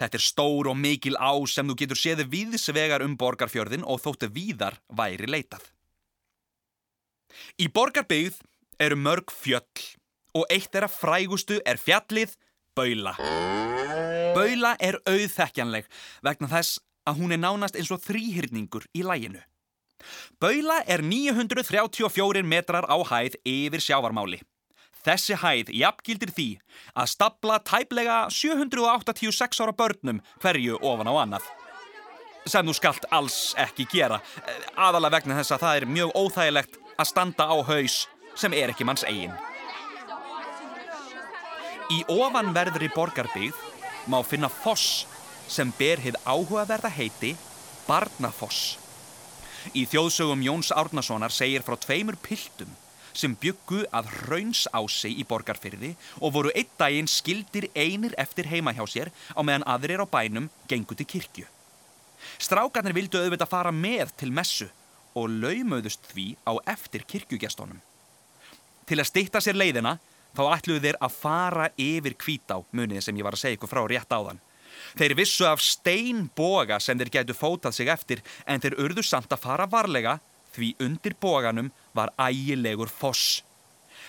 Þetta 0.01 0.19
er 0.19 0.25
stór 0.25 0.71
og 0.73 0.79
mikil 0.79 1.17
á 1.21 1.33
sem 1.49 1.69
þú 1.69 1.77
getur 1.83 2.01
séði 2.01 2.27
viðsvegar 2.33 3.05
um 3.05 3.17
borgarfjörðin 3.21 3.85
og 3.85 4.01
þóttu 4.03 4.31
víðar 4.33 4.81
væri 4.89 5.29
leitað. 5.29 5.65
Í 7.61 7.69
borgarbyggð 7.71 8.41
eru 8.81 8.97
mörg 8.97 9.33
fjöll 9.33 9.85
og 10.37 10.47
eitt 10.51 10.75
er 10.75 10.87
að 10.87 10.97
frægustu 10.97 11.61
er 11.67 11.81
fjallið 11.81 12.37
Baula. 12.79 13.17
Baula 14.35 14.77
er 14.79 15.01
auðþekkjanleg 15.05 15.89
vegna 16.25 16.49
þess 16.51 16.79
að 17.09 17.23
hún 17.23 17.35
er 17.35 17.43
nánast 17.43 17.77
eins 17.79 17.91
og 17.91 18.03
þrýhyrningur 18.05 18.87
í 18.95 19.03
læginu. 19.07 19.43
Baula 20.41 20.81
er 20.87 21.03
934 21.05 22.43
metrar 22.47 22.89
á 22.89 22.97
hæð 22.97 23.37
yfir 23.45 23.85
sjávarmáli. 23.85 24.41
Þessi 25.01 25.37
hæð 25.41 25.73
jafngildir 25.73 26.33
því 26.37 26.49
að 26.93 27.11
stapla 27.15 27.57
tæplega 27.65 28.19
786 28.29 29.63
ára 29.65 29.73
börnum 29.73 30.21
hverju 30.43 30.77
ofan 30.85 31.09
á 31.09 31.15
annað. 31.25 31.47
Sem 32.49 32.67
þú 32.67 32.75
skalt 32.77 33.07
alls 33.13 33.39
ekki 33.61 33.87
gera, 33.89 34.21
aðalega 34.77 35.17
vegna 35.19 35.39
þess 35.41 35.57
að 35.57 35.65
það 35.65 35.79
er 35.79 35.89
mjög 35.97 36.13
óþægilegt 36.17 36.79
að 36.97 37.09
standa 37.09 37.49
á 37.49 37.57
haus 37.65 37.97
sem 38.37 38.53
er 38.57 38.73
ekki 38.73 38.85
manns 38.89 39.05
eigin. 39.09 39.33
Í 41.91 42.05
ofanverðri 42.13 42.91
borgarbyggð 42.95 43.57
má 44.13 44.21
finna 44.23 44.49
foss 44.49 45.07
sem 45.51 45.73
ber 45.79 46.01
hið 46.05 46.21
áhugaverða 46.25 46.93
heiti 46.95 47.35
Barnafoss. 47.89 48.77
Í 49.77 49.85
þjóðsögum 49.91 50.45
Jóns 50.45 50.71
Árnasonar 50.73 51.33
segir 51.35 51.65
frá 51.67 51.77
tveimur 51.79 52.17
piltum 52.25 52.71
sem 53.17 53.35
byggu 53.43 53.83
að 53.93 54.11
raunsási 54.31 55.11
í 55.19 55.27
borgarfyrði 55.29 55.95
og 56.21 56.35
voru 56.37 56.53
einn 56.55 56.71
daginn 56.79 57.11
skildir 57.11 57.67
einir 57.75 58.15
eftir 58.19 58.49
heima 58.51 58.73
hjá 58.77 58.85
sér 58.89 59.11
á 59.35 59.41
meðan 59.43 59.67
aðrir 59.67 60.03
á 60.03 60.07
bænum 60.07 60.51
gengu 60.71 60.97
til 60.97 61.07
kirkju. 61.07 61.47
Strákarnir 62.39 62.95
vildu 62.97 63.21
auðvitað 63.21 63.51
fara 63.51 63.73
með 63.75 64.15
til 64.21 64.31
messu 64.33 64.69
og 65.19 65.33
laumöðust 65.43 66.07
því 66.13 66.37
á 66.47 66.53
eftir 66.71 67.05
kirkjugestónum. 67.09 67.81
Til 68.87 68.99
að 68.99 69.11
stýtta 69.11 69.43
sér 69.43 69.59
leiðina 69.59 69.99
þá 70.37 70.43
ætluðu 70.55 70.85
þeir 70.87 71.01
að 71.03 71.17
fara 71.19 71.71
yfir 71.79 72.17
kvítá 72.19 72.61
munið 72.71 73.05
sem 73.05 73.19
ég 73.19 73.27
var 73.27 73.37
að 73.37 73.45
segja 73.45 73.59
ykkur 73.59 73.73
frá 73.73 73.83
rétt 73.91 74.15
áðan. 74.15 74.41
Þeir 74.99 75.17
vissu 75.19 75.47
af 75.49 75.63
steinboga 75.63 76.81
sem 76.81 76.99
þeir 76.99 77.13
getu 77.19 77.37
fótað 77.37 77.77
sig 77.77 77.91
eftir 77.93 78.23
en 78.47 78.63
þeir 78.63 78.79
urðu 78.83 79.05
samt 79.07 79.33
að 79.33 79.45
fara 79.45 79.69
varlega 79.71 80.19
því 80.55 80.75
undir 80.83 81.15
boganum 81.21 81.71
var 81.95 82.13
ægilegur 82.19 82.91
foss. 82.91 83.43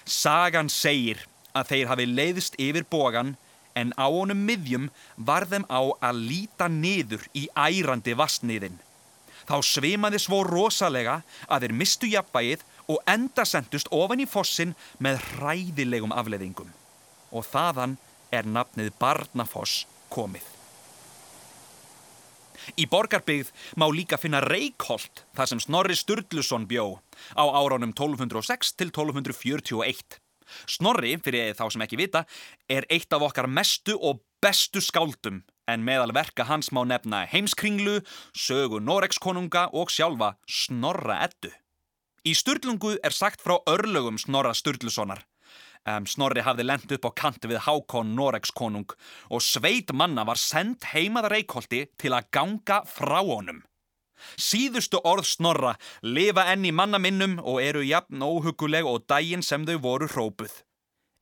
Sagan 0.06 0.70
segir 0.70 1.25
að 1.53 1.74
þeir 1.74 1.89
hafi 1.91 2.08
leiðist 2.10 2.58
yfir 2.60 2.88
bogan 2.89 3.36
en 3.77 3.94
á 3.96 4.08
honum 4.10 4.46
miðjum 4.48 4.89
var 5.15 5.46
þeim 5.48 5.68
á 5.72 5.82
að 6.01 6.24
líta 6.30 6.68
niður 6.68 7.24
í 7.38 7.48
ærandi 7.56 8.15
vassniðin. 8.18 8.80
Þá 9.48 9.58
svimaði 9.65 10.20
svo 10.22 10.41
rosalega 10.48 11.22
að 11.48 11.65
þeir 11.65 11.77
mistu 11.77 12.10
jafnvægið 12.12 12.65
og 12.91 13.01
enda 13.10 13.46
sendust 13.48 13.89
ofan 13.96 14.24
í 14.24 14.27
fossin 14.30 14.75
með 15.00 15.22
hræðilegum 15.32 16.13
afleðingum. 16.15 16.70
Og 17.32 17.48
þaðan 17.48 17.98
er 18.32 18.48
nafnið 18.48 18.91
Barnafoss 19.00 19.86
komið. 20.12 20.48
Í 22.77 22.86
borgarbyggð 22.86 23.50
má 23.82 23.88
líka 23.89 24.20
finna 24.22 24.41
Reykholt 24.46 25.24
þar 25.38 25.50
sem 25.50 25.62
Snorri 25.63 25.98
Sturluson 25.98 26.68
bjó 26.70 27.00
á 27.34 27.44
áraunum 27.44 27.96
1206 27.96 28.75
til 28.77 28.91
1241. 28.94 30.20
Snorri, 30.68 31.15
fyrir 31.24 31.56
þá 31.56 31.65
sem 31.72 31.86
ekki 31.86 32.00
vita, 32.00 32.25
er 32.70 32.86
eitt 32.91 33.13
af 33.15 33.24
okkar 33.24 33.48
mestu 33.48 33.96
og 33.96 34.22
bestu 34.44 34.84
skáldum 34.84 35.41
en 35.72 35.86
meðal 35.88 36.12
verka 36.15 36.46
hans 36.50 36.72
má 36.75 36.84
nefna 36.88 37.24
heimskringlu, 37.32 38.01
sögu 38.36 38.82
Noregskonunga 38.84 39.70
og 39.72 39.94
sjálfa 39.94 40.36
Snorra 40.50 41.22
Eddu. 41.27 41.53
Í 42.27 42.36
Sturlungu 42.38 42.98
er 43.01 43.15
sagt 43.15 43.41
frá 43.41 43.58
örlögum 43.70 44.20
Snorra 44.22 44.53
Sturlusonar. 44.53 45.24
Um, 45.90 46.06
Snorri 46.06 46.44
hafði 46.46 46.68
lendt 46.68 46.92
upp 46.94 47.08
á 47.10 47.12
kant 47.18 47.46
við 47.50 47.64
Hákon 47.66 48.14
Noregs 48.14 48.52
konung 48.54 48.92
og 49.34 49.42
sveit 49.42 49.90
manna 49.98 50.22
var 50.30 50.38
sendt 50.38 50.86
heimað 50.94 51.32
Reykjóldi 51.34 51.88
til 51.98 52.14
að 52.14 52.28
ganga 52.38 52.84
frá 52.86 53.18
honum. 53.26 53.64
Síðustu 54.38 55.02
orð 55.02 55.26
Snorra 55.26 55.74
lifa 56.06 56.46
enn 56.54 56.68
í 56.70 56.74
manna 56.76 57.00
minnum 57.02 57.40
og 57.42 57.58
eru 57.64 57.82
jafn 57.82 58.22
óhuguleg 58.22 58.86
og 58.86 59.08
daginn 59.10 59.42
sem 59.42 59.66
þau 59.66 59.80
voru 59.82 60.12
hrópuð. 60.12 60.54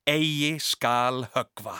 Egi 0.09 0.57
skal 0.59 1.29
högva. 1.35 1.79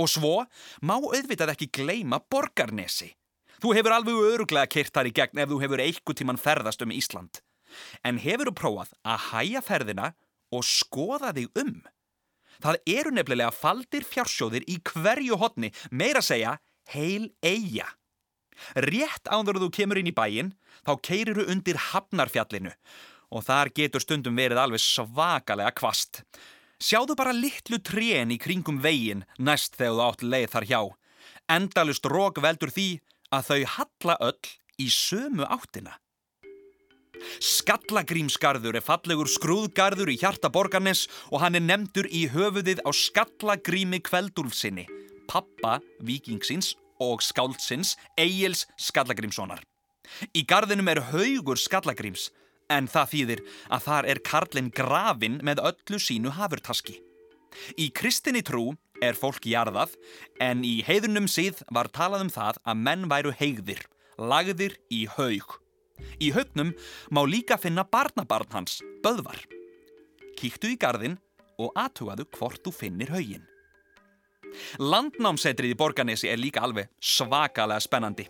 Og 0.00 0.08
svo 0.08 0.34
má 0.80 0.96
auðvitað 0.96 1.52
ekki 1.52 1.68
gleima 1.72 2.22
borgarnesi. 2.24 3.12
Þú 3.60 3.72
hefur 3.76 3.94
alveg 3.96 4.26
öruglega 4.32 4.68
kyrt 4.68 4.92
þar 4.96 5.08
í 5.08 5.16
gegn 5.16 5.44
ef 5.44 5.52
þú 5.52 5.60
hefur 5.62 5.82
eitthvað 5.84 6.20
tíman 6.20 6.40
ferðast 6.40 6.84
um 6.84 6.92
Ísland. 6.92 7.40
En 8.04 8.20
hefur 8.20 8.50
þú 8.50 8.56
prófað 8.56 8.92
að 9.04 9.24
hæja 9.30 9.62
ferðina 9.64 10.12
og 10.56 10.66
skoða 10.66 11.34
þig 11.36 11.62
um. 11.62 11.76
Það 12.62 12.80
eru 12.88 13.12
nefnilega 13.12 13.52
faldir 13.52 14.06
fjársjóðir 14.08 14.64
í 14.70 14.78
hverju 14.90 15.36
hodni, 15.40 15.72
meira 15.90 16.22
segja 16.24 16.56
heil 16.92 17.30
eiga. 17.44 17.88
Rétt 18.80 19.28
áður 19.28 19.60
þú 19.66 19.70
kemur 19.76 20.00
inn 20.00 20.08
í 20.08 20.16
bæin, 20.16 20.54
þá 20.86 20.92
keirir 21.04 21.36
þú 21.36 21.46
undir 21.52 21.80
Hafnarfjallinu 21.90 22.72
og 23.34 23.42
þar 23.42 23.72
getur 23.74 24.04
stundum 24.04 24.38
verið 24.38 24.60
alveg 24.62 24.80
svakalega 24.80 25.74
kvast. 25.76 26.22
Sjáðu 26.80 27.16
bara 27.18 27.34
litlu 27.34 27.80
trén 27.82 28.32
í 28.32 28.38
kringum 28.40 28.78
vegin 28.84 29.24
næst 29.38 29.76
þegar 29.76 29.96
þú 29.96 30.04
átt 30.06 30.24
leið 30.24 30.48
þar 30.54 30.68
hjá. 30.70 30.80
Endalust 31.56 32.08
rók 32.10 32.40
veldur 32.44 32.72
því 32.72 32.88
að 33.34 33.48
þau 33.50 33.60
halla 33.76 34.16
öll 34.28 34.50
í 34.80 34.88
sömu 34.92 35.46
áttina. 35.48 35.96
Skallagrímsgarður 37.42 38.78
er 38.78 38.84
fallegur 38.84 39.28
skrúðgarður 39.30 40.12
í 40.12 40.18
hjarta 40.20 40.50
borgarnes 40.52 41.06
og 41.30 41.42
hann 41.42 41.58
er 41.58 41.64
nefndur 41.64 42.08
í 42.08 42.26
höfuðið 42.32 42.82
á 42.86 42.90
Skallagrími 42.94 44.00
Kveldúlfsinni, 44.06 44.86
pappa 45.30 45.78
vikingsins 46.00 46.74
og 47.02 47.22
skáldsins 47.24 47.96
Egils 48.16 48.66
Skallagrímssonar. 48.80 49.60
Í 50.32 50.44
garðinum 50.48 50.88
er 50.92 51.02
haugur 51.10 51.60
Skallagríms 51.60 52.30
en 52.72 52.88
það 52.90 53.12
þýðir 53.12 53.42
að 53.70 53.84
þar 53.86 54.08
er 54.12 54.22
Karlinn 54.26 54.72
grafin 54.74 55.40
með 55.46 55.62
öllu 55.70 56.00
sínu 56.02 56.32
hafurtaski. 56.38 56.98
Í 57.78 57.90
kristinni 57.94 58.42
trú 58.46 58.72
er 59.04 59.16
fólk 59.18 59.46
jarðað 59.48 59.94
en 60.42 60.64
í 60.64 60.80
heiðunum 60.86 61.28
síð 61.30 61.62
var 61.72 61.90
talað 61.92 62.26
um 62.26 62.32
það 62.32 62.60
að 62.64 62.82
menn 62.88 63.06
væru 63.12 63.32
heigðir, 63.36 63.84
lagðir 64.16 64.76
í 64.92 65.04
haug 65.16 65.60
Í 66.22 66.32
haugnum 66.36 66.72
má 67.10 67.22
líka 67.28 67.58
finna 67.60 67.84
barnabarn 67.84 68.52
hans, 68.52 68.80
Böðvar. 69.04 69.42
Kíktu 70.36 70.72
í 70.72 70.78
gardin 70.80 71.18
og 71.60 71.72
aðtugaðu 71.76 72.26
hvort 72.36 72.62
þú 72.64 72.72
finnir 72.74 73.12
haugin. 73.14 73.44
Landnámsetrið 74.80 75.74
í 75.74 75.78
Borganesi 75.78 76.30
er 76.30 76.40
líka 76.40 76.62
alveg 76.64 76.88
svakalega 77.02 77.82
spennandi. 77.82 78.26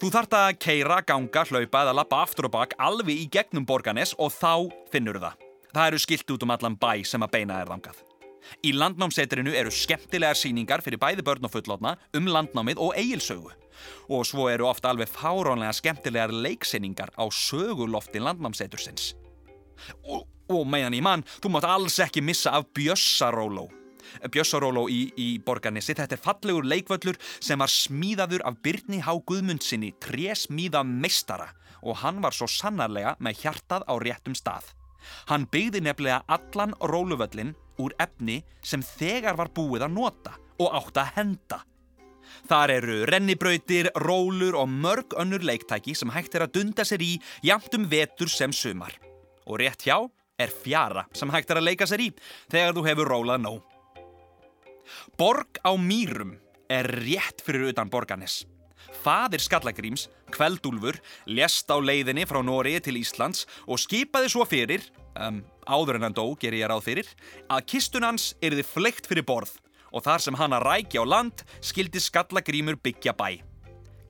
Þú 0.00 0.12
þart 0.14 0.36
að 0.38 0.50
keira, 0.62 1.00
ganga, 1.04 1.44
hlaupa 1.48 1.84
eða 1.84 1.96
lappa 2.00 2.22
aftur 2.24 2.48
og 2.48 2.54
bak 2.56 2.76
alveg 2.78 3.24
í 3.24 3.28
gegnum 3.32 3.66
Borganes 3.68 4.14
og 4.18 4.32
þá 4.32 4.68
finnur 4.92 5.20
það. 5.20 5.48
Það 5.74 5.90
eru 5.90 6.04
skilt 6.04 6.30
út 6.32 6.46
um 6.46 6.54
allan 6.54 6.78
bæ 6.80 6.92
sem 7.04 7.24
að 7.24 7.34
beina 7.34 7.60
er 7.60 7.68
þangað. 7.68 8.07
Í 8.64 8.72
landnámsetrinu 8.76 9.52
eru 9.56 9.72
skemmtilegar 9.74 10.38
síningar 10.38 10.82
fyrir 10.84 11.00
bæði 11.00 11.24
börn 11.26 11.48
og 11.48 11.52
fullotna 11.54 11.96
um 12.16 12.28
landnámið 12.30 12.80
og 12.82 12.96
eigilsögu. 12.98 13.52
Og 14.10 14.26
svo 14.26 14.48
eru 14.50 14.66
ofta 14.68 14.90
alveg 14.90 15.10
fárónlega 15.12 15.74
skemmtilegar 15.76 16.34
leiksýningar 16.34 17.14
á 17.14 17.24
sögulofti 17.30 18.22
landnámsetursins. 18.22 19.12
Og, 20.04 20.24
og 20.50 20.64
meðan 20.66 20.96
í 20.98 21.02
mann, 21.04 21.26
þú 21.38 21.54
mátt 21.54 21.68
alls 21.68 21.98
ekki 22.02 22.24
missa 22.24 22.56
af 22.58 22.66
Bjössaróló. 22.74 23.68
Bjössaróló 24.32 24.88
í, 24.90 25.12
í 25.14 25.28
Borgarnesi. 25.44 25.94
Þetta 25.94 26.16
er 26.16 26.24
fallegur 26.24 26.66
leikvöllur 26.66 27.20
sem 27.38 27.60
var 27.60 27.70
smíðaður 27.70 28.44
af 28.48 28.58
Byrni 28.64 29.02
Há 29.04 29.12
Guðmundsinni, 29.28 29.92
trésmíða 30.02 30.82
meistara 30.86 31.52
og 31.82 32.00
hann 32.02 32.18
var 32.22 32.34
svo 32.34 32.48
sannarlega 32.50 33.14
með 33.22 33.44
hjartað 33.44 33.84
á 33.86 33.94
réttum 34.02 34.34
stað. 34.34 34.72
Hann 35.30 35.46
byggði 35.50 35.84
nefnilega 35.86 36.24
allan 36.26 36.74
róluvöllin 36.82 37.54
úr 37.78 37.94
efni 38.02 38.42
sem 38.62 38.82
þegar 38.84 39.38
var 39.38 39.52
búið 39.54 39.86
að 39.86 39.96
nota 39.96 40.36
og 40.58 40.74
átt 40.80 41.00
að 41.02 41.12
henda. 41.16 41.60
Þar 42.48 42.72
eru 42.76 42.96
rennibrautir, 43.08 43.88
rólur 44.04 44.58
og 44.60 44.68
mörg 44.70 45.16
önnur 45.20 45.44
leiktæki 45.44 45.94
sem 45.96 46.12
hægt 46.12 46.36
er 46.36 46.46
að 46.46 46.58
dunda 46.58 46.84
sér 46.86 47.02
í 47.04 47.14
jamt 47.46 47.74
um 47.78 47.88
vetur 47.88 48.30
sem 48.30 48.52
sumar. 48.52 48.94
Og 49.48 49.60
rétt 49.62 49.86
hjá 49.86 49.96
er 50.38 50.52
fjara 50.52 51.06
sem 51.16 51.30
hægt 51.32 51.50
er 51.50 51.60
að 51.60 51.68
leika 51.70 51.88
sér 51.88 52.04
í 52.04 52.10
þegar 52.50 52.76
þú 52.76 52.84
hefur 52.88 53.12
rólað 53.14 53.42
nóg. 53.46 53.62
Borg 55.18 55.60
á 55.64 55.72
Mýrum 55.76 56.36
er 56.70 56.88
rétt 57.00 57.42
fyrir 57.44 57.72
utan 57.72 57.90
Borganes. 57.92 58.44
Fadir 59.02 59.42
Skallagríms, 59.42 60.06
Kveldúlfur, 60.34 60.98
lest 61.26 61.70
á 61.70 61.76
leiðinni 61.80 62.26
frá 62.28 62.40
Nóri 62.44 62.76
til 62.84 62.98
Íslands 63.00 63.46
og 63.66 63.80
skipaði 63.82 64.32
svo 64.32 64.46
fyrir, 64.48 64.84
um, 65.16 65.42
áður 65.66 65.98
en 65.98 66.08
hann 66.08 66.16
dó 66.16 66.26
ger 66.40 66.56
ég 66.56 66.68
ráð 66.70 66.86
fyrir, 66.88 67.08
að 67.48 67.66
kistun 67.74 68.06
hans 68.06 68.32
erði 68.42 68.66
fleikt 68.66 69.08
fyrir 69.10 69.26
borð 69.28 69.56
og 69.92 70.04
þar 70.04 70.24
sem 70.24 70.36
hann 70.36 70.56
að 70.56 70.66
rækja 70.68 71.04
á 71.04 71.06
land 71.08 71.44
skildi 71.64 72.00
Skallagrímur 72.02 72.76
byggja 72.82 73.14
bæ. 73.16 73.40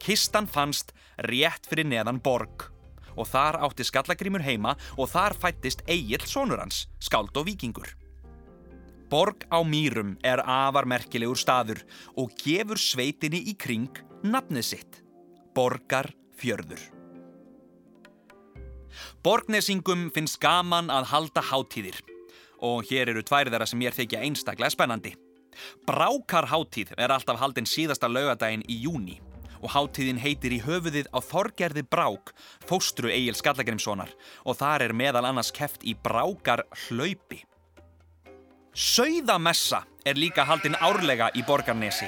Kistan 0.02 0.46
fannst 0.50 0.92
rétt 1.26 1.66
fyrir 1.70 1.86
neðan 1.86 2.20
borg 2.22 2.68
og 3.18 3.26
þar 3.26 3.58
átti 3.66 3.86
Skallagrímur 3.86 4.44
heima 4.46 4.76
og 4.96 5.10
þar 5.10 5.34
fættist 5.38 5.82
Egil 5.90 6.22
sonur 6.26 6.62
hans, 6.62 6.86
skáld 7.02 7.34
og 7.38 7.48
vikingur. 7.48 7.90
Borg 9.08 9.46
á 9.48 9.64
Mýrum 9.64 10.16
er 10.22 10.42
afar 10.44 10.86
merkilegur 10.86 11.38
staður 11.38 11.80
og 12.20 12.34
gefur 12.38 12.78
sveitinni 12.78 13.40
í 13.48 13.54
kring 13.56 13.88
nafnið 14.22 14.66
sitt, 14.66 15.00
Borgar 15.58 16.12
fjörður. 16.38 16.78
Borgnesingum 19.26 20.04
finnst 20.14 20.38
gaman 20.38 20.86
að 20.94 21.08
halda 21.10 21.42
hátíðir 21.48 21.98
og 22.62 22.86
hér 22.86 23.10
eru 23.10 23.24
tvær 23.26 23.50
þeirra 23.50 23.66
sem 23.66 23.82
ég 23.82 23.96
þykja 23.96 24.20
einstaklega 24.28 24.70
spennandi. 24.70 25.16
Brákarháttíð 25.88 26.92
er 26.94 27.10
alltaf 27.10 27.40
haldinn 27.42 27.66
síðasta 27.66 28.06
laugadaginn 28.06 28.62
í 28.70 28.78
júni 28.84 29.18
og 29.58 29.74
háttíðin 29.74 30.22
heitir 30.22 30.54
í 30.54 30.62
höfuðið 30.62 31.10
á 31.10 31.18
Þorgerði 31.26 31.82
Brák, 31.90 32.30
fóstru 32.62 33.10
Egil 33.10 33.34
Skallagrimssonar 33.34 34.14
og 34.46 34.60
þar 34.62 34.86
er 34.86 34.94
meðal 34.94 35.26
annars 35.26 35.50
keft 35.50 35.82
í 35.82 35.98
Brákar 35.98 36.68
hlaupi. 36.86 37.42
Sauðamessa 38.78 39.82
er 40.06 40.22
líka 40.22 40.46
haldinn 40.46 40.78
árlega 40.78 41.32
í 41.34 41.42
Borgarnesi 41.42 42.06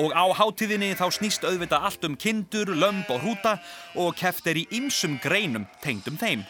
og 0.00 0.14
á 0.16 0.24
háttíðinni 0.32 0.94
þá 0.96 1.06
snýst 1.12 1.44
auðvitað 1.44 1.86
allt 1.88 2.04
um 2.08 2.16
kindur, 2.16 2.72
lömb 2.72 3.10
og 3.12 3.24
hrúta 3.24 3.58
og 4.00 4.14
keft 4.16 4.46
er 4.48 4.62
í 4.62 4.68
ymsum 4.72 5.18
greinum 5.22 5.66
tengdum 5.84 6.16
þeim. 6.20 6.44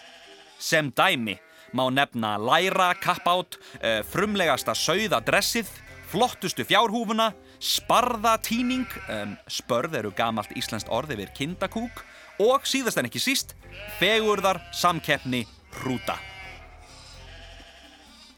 Sem 0.63 0.93
dæmi 0.95 1.39
má 1.75 1.89
nefna 1.91 2.37
læra, 2.39 2.93
kappátt, 2.95 3.59
frumlegasta 4.13 4.75
sauðadressið, 4.77 5.71
flottustu 6.13 6.67
fjárhúfuna, 6.69 7.33
sparðatíning, 7.63 8.87
spörð 9.49 9.97
eru 10.03 10.13
gamalt 10.17 10.53
íslenskt 10.59 10.91
orð 10.93 11.15
yfir 11.17 11.33
kindakúk 11.37 12.05
og 12.43 12.67
síðast 12.69 13.01
en 13.01 13.09
ekki 13.09 13.23
síst, 13.23 13.57
fegurðar 13.99 14.61
samkeppni 14.77 15.47
hrúta. 15.81 16.19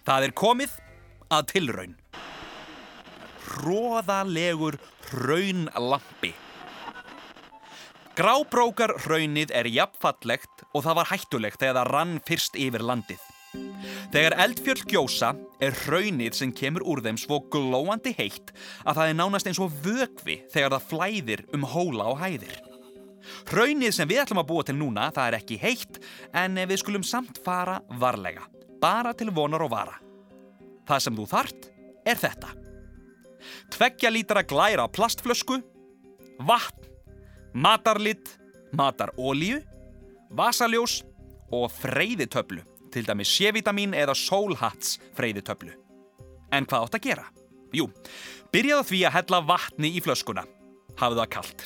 Það 0.04 0.28
er 0.28 0.34
komið 0.36 0.78
að 1.32 1.46
tilraun. 1.54 1.94
Hróðalegur 3.54 4.78
hraunlampi. 5.10 6.32
Grábrókar 8.14 8.94
hraunið 9.02 9.50
er 9.54 9.66
jafnfallegt 9.70 10.66
og 10.70 10.84
það 10.86 10.98
var 11.00 11.08
hættulegt 11.10 11.62
þegar 11.62 11.78
það 11.80 11.90
rann 11.90 12.18
fyrst 12.26 12.58
yfir 12.58 12.84
landið. 12.86 13.22
Þegar 14.14 14.36
eldfjöld 14.44 14.84
gjósa 14.90 15.32
er 15.62 15.74
hraunið 15.84 16.36
sem 16.38 16.52
kemur 16.54 16.84
úr 16.86 17.02
þeim 17.02 17.18
svo 17.18 17.40
glóandi 17.50 18.14
heitt 18.14 18.52
að 18.84 19.00
það 19.00 19.10
er 19.10 19.18
nánast 19.18 19.50
eins 19.50 19.60
og 19.62 19.74
vögvi 19.82 20.40
þegar 20.54 20.76
það 20.76 20.88
flæðir 20.92 21.44
um 21.54 21.66
hóla 21.74 22.08
og 22.12 22.22
hæðir. 22.22 22.58
Hraunið 23.50 23.94
sem 23.96 24.10
við 24.10 24.22
ætlum 24.24 24.42
að 24.42 24.50
búa 24.50 24.66
til 24.66 24.78
núna 24.78 25.08
það 25.14 25.30
er 25.30 25.38
ekki 25.40 25.60
heitt 25.62 26.02
en 26.36 26.58
við 26.62 26.82
skulum 26.82 27.06
samt 27.06 27.40
fara 27.42 27.80
varlega, 28.02 28.46
bara 28.82 29.14
til 29.16 29.30
vonar 29.34 29.64
og 29.66 29.74
vara. 29.74 29.98
Það 30.86 31.06
sem 31.06 31.18
þú 31.18 31.30
þart 31.30 31.72
er 32.04 32.20
þetta. 32.20 32.63
Tveggja 33.74 34.10
lítra 34.12 34.42
glæra 34.46 34.86
plastflösku, 34.88 35.60
vatn, 36.38 36.88
matarlitt, 37.54 38.36
matarólíu, 38.74 39.60
vasaljós 40.34 41.02
og 41.54 41.70
freyðitöflu, 41.72 42.62
til 42.92 43.06
dæmi 43.06 43.26
sévitamin 43.26 43.94
eða 43.94 44.14
sólhats 44.18 44.98
freyðitöflu. 45.18 45.74
En 46.54 46.66
hvað 46.66 46.86
átt 46.86 46.98
að 46.98 47.06
gera? 47.08 47.28
Jú, 47.74 47.88
byrjaðu 48.54 48.88
því 48.90 49.04
að 49.08 49.16
hella 49.18 49.40
vatni 49.48 49.94
í 49.98 50.02
flöskuna. 50.02 50.44
Hafðu 50.98 51.22
það 51.22 51.32
kallt. 51.36 51.64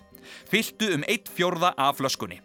Fylltu 0.48 0.92
um 0.96 1.04
eitt 1.08 1.28
fjórða 1.32 1.74
af 1.76 1.98
flöskunni. 2.00 2.40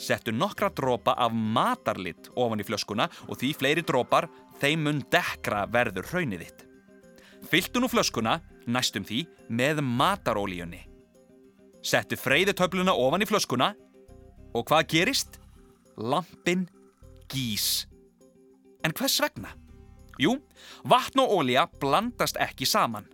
Settu 0.00 0.32
nokkra 0.32 0.70
drópa 0.72 1.16
af 1.18 1.34
matarlitt 1.34 2.30
ofan 2.38 2.62
í 2.62 2.66
flöskuna 2.66 3.10
og 3.28 3.38
því 3.40 3.52
fleiri 3.58 3.84
drópar 3.86 4.30
þeim 4.62 4.86
mun 4.86 5.04
dekra 5.12 5.66
verður 5.70 6.08
hraunið 6.12 6.46
þitt. 6.46 6.69
Fylltu 7.48 7.80
nú 7.80 7.88
flöskuna, 7.88 8.40
næstum 8.68 9.04
því, 9.06 9.24
með 9.48 9.80
matarólíunni. 9.84 10.82
Settu 11.80 12.18
freyðitöfluna 12.20 12.92
ofan 12.92 13.24
í 13.24 13.28
flöskuna 13.28 13.72
og 14.52 14.66
hvað 14.68 14.88
gerist? 14.92 15.38
Lampin 15.96 16.66
gís. 17.32 17.86
En 18.84 18.92
hvers 18.96 19.16
vegna? 19.22 19.54
Jú, 20.20 20.36
vatn 20.84 21.22
og 21.22 21.32
ólíja 21.40 21.64
blandast 21.80 22.36
ekki 22.40 22.68
saman. 22.68 23.06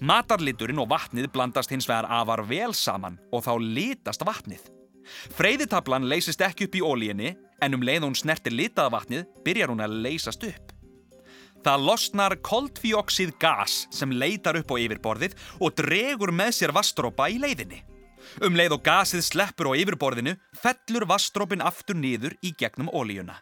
Matarliturinn 0.00 0.80
og 0.80 0.88
vatnið 0.88 1.28
blandast 1.34 1.72
hins 1.74 1.88
vegar 1.88 2.08
afar 2.08 2.44
vel 2.48 2.72
saman 2.72 3.18
og 3.32 3.44
þá 3.44 3.52
litast 3.60 4.24
vatnið. 4.24 4.62
Freyðitablan 5.36 6.08
leysist 6.08 6.40
ekki 6.44 6.68
upp 6.68 6.78
í 6.78 6.84
ólíinni 6.84 7.34
en 7.62 7.76
um 7.76 7.84
leið 7.84 8.06
hún 8.06 8.16
snertir 8.16 8.54
litaða 8.56 8.94
vatnið 8.96 9.26
byrjar 9.44 9.72
hún 9.72 9.84
að 9.84 9.98
leysast 10.06 10.48
upp. 10.48 10.73
Það 11.64 11.84
losnar 11.88 12.34
koldfíoxið 12.44 13.30
gas 13.40 13.86
sem 13.94 14.10
leitar 14.12 14.58
upp 14.60 14.68
á 14.68 14.76
yfirborðið 14.84 15.36
og 15.64 15.72
dregur 15.78 16.32
með 16.36 16.50
sér 16.58 16.74
vastrópa 16.76 17.30
í 17.32 17.38
leiðinni. 17.40 17.80
Um 18.44 18.56
leið 18.56 18.76
og 18.76 18.82
gasið 18.84 19.24
sleppur 19.24 19.70
á 19.72 19.78
yfirborðinu 19.80 20.34
fellur 20.60 21.06
vastrópin 21.08 21.64
aftur 21.64 21.96
niður 21.96 22.36
í 22.44 22.52
gegnum 22.52 22.92
ólíuna. 22.92 23.38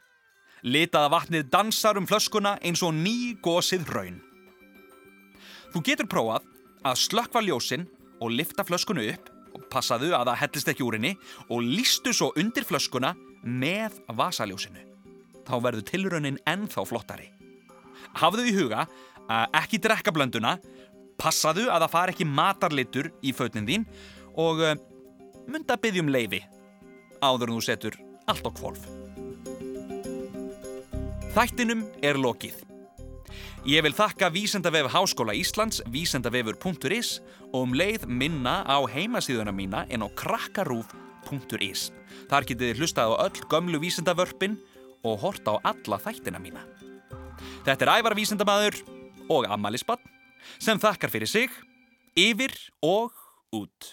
Litaða 0.63 1.11
vatnið 1.17 1.51
dansar 1.51 1.99
um 1.99 2.07
flöskuna 2.07 2.55
eins 2.63 2.85
og 2.87 2.95
ný 2.95 3.35
gósið 3.43 3.91
raun. 3.91 4.23
Þú 5.75 5.83
getur 5.91 6.11
prófað 6.11 6.47
að 6.87 7.03
slökkva 7.03 7.43
ljósinn 7.43 7.89
og 8.23 8.35
lifta 8.39 8.63
flöskunu 8.63 9.09
upp 9.11 9.31
og 9.57 9.67
passaðu 9.73 10.15
að 10.15 10.31
það 10.31 10.43
hellist 10.45 10.71
ekki 10.71 10.87
úr 10.87 11.01
henni 11.01 11.17
og 11.51 11.67
lístu 11.67 12.15
svo 12.15 12.31
undir 12.39 12.67
flöskuna 12.69 13.17
með 13.43 13.99
vasaljósinu. 14.15 14.87
Þá 15.43 15.55
verður 15.59 15.89
tilraunin 15.91 16.43
ennþá 16.47 16.87
flottari. 16.87 17.33
Hafðu 18.19 18.47
í 18.49 18.55
huga 18.57 18.87
að 19.31 19.59
ekki 19.63 19.81
drekka 19.83 20.15
blönduna, 20.15 20.57
passaðu 21.21 21.69
að 21.71 21.85
það 21.85 21.93
far 21.95 22.13
ekki 22.13 22.27
matarlitur 22.29 23.11
í 23.23 23.35
fötnin 23.37 23.69
þín 23.69 23.87
og 24.41 24.63
uh, 24.65 24.75
mynda 25.47 25.79
byggjum 25.81 26.11
leiði 26.13 26.43
áður 27.23 27.53
en 27.53 27.61
þú 27.61 27.65
setur 27.69 27.99
allt 28.31 28.49
á 28.49 28.51
kvolf. 28.51 28.89
Þættinum 31.33 31.87
er 32.05 32.19
lokið. 32.21 32.59
Ég 33.65 33.85
vil 33.87 33.95
þakka 33.95 34.29
Vísendavef 34.35 34.91
Háskóla 34.91 35.37
Íslands, 35.39 35.79
vísendavefur.is 35.89 37.21
og 37.53 37.63
um 37.63 37.77
leið 37.79 38.09
minna 38.11 38.61
á 38.67 38.83
heimasíðuna 38.91 39.55
mína 39.55 39.87
en 39.89 40.03
á 40.03 40.09
krakkarúf 40.19 40.91
vísindavefurinn.is. 41.33 41.91
Þar 42.29 42.47
getið 42.49 42.73
þið 42.73 42.81
hlustað 42.81 43.13
á 43.13 43.17
öll 43.27 43.47
gömlu 43.49 43.81
vísindavörpin 43.81 44.59
og 45.05 45.21
hort 45.21 45.47
á 45.49 45.57
alla 45.65 45.99
þættina 45.99 46.41
mína. 46.41 46.63
Þetta 47.63 47.87
er 47.87 47.91
Ævar 48.01 48.17
Vísindamadur 48.19 48.75
og 49.31 49.47
Amalisbann 49.47 50.01
sem 50.59 50.81
þakkar 50.83 51.13
fyrir 51.13 51.31
sig, 51.31 51.51
yfir 52.19 52.51
og 52.83 53.15
út. 53.55 53.93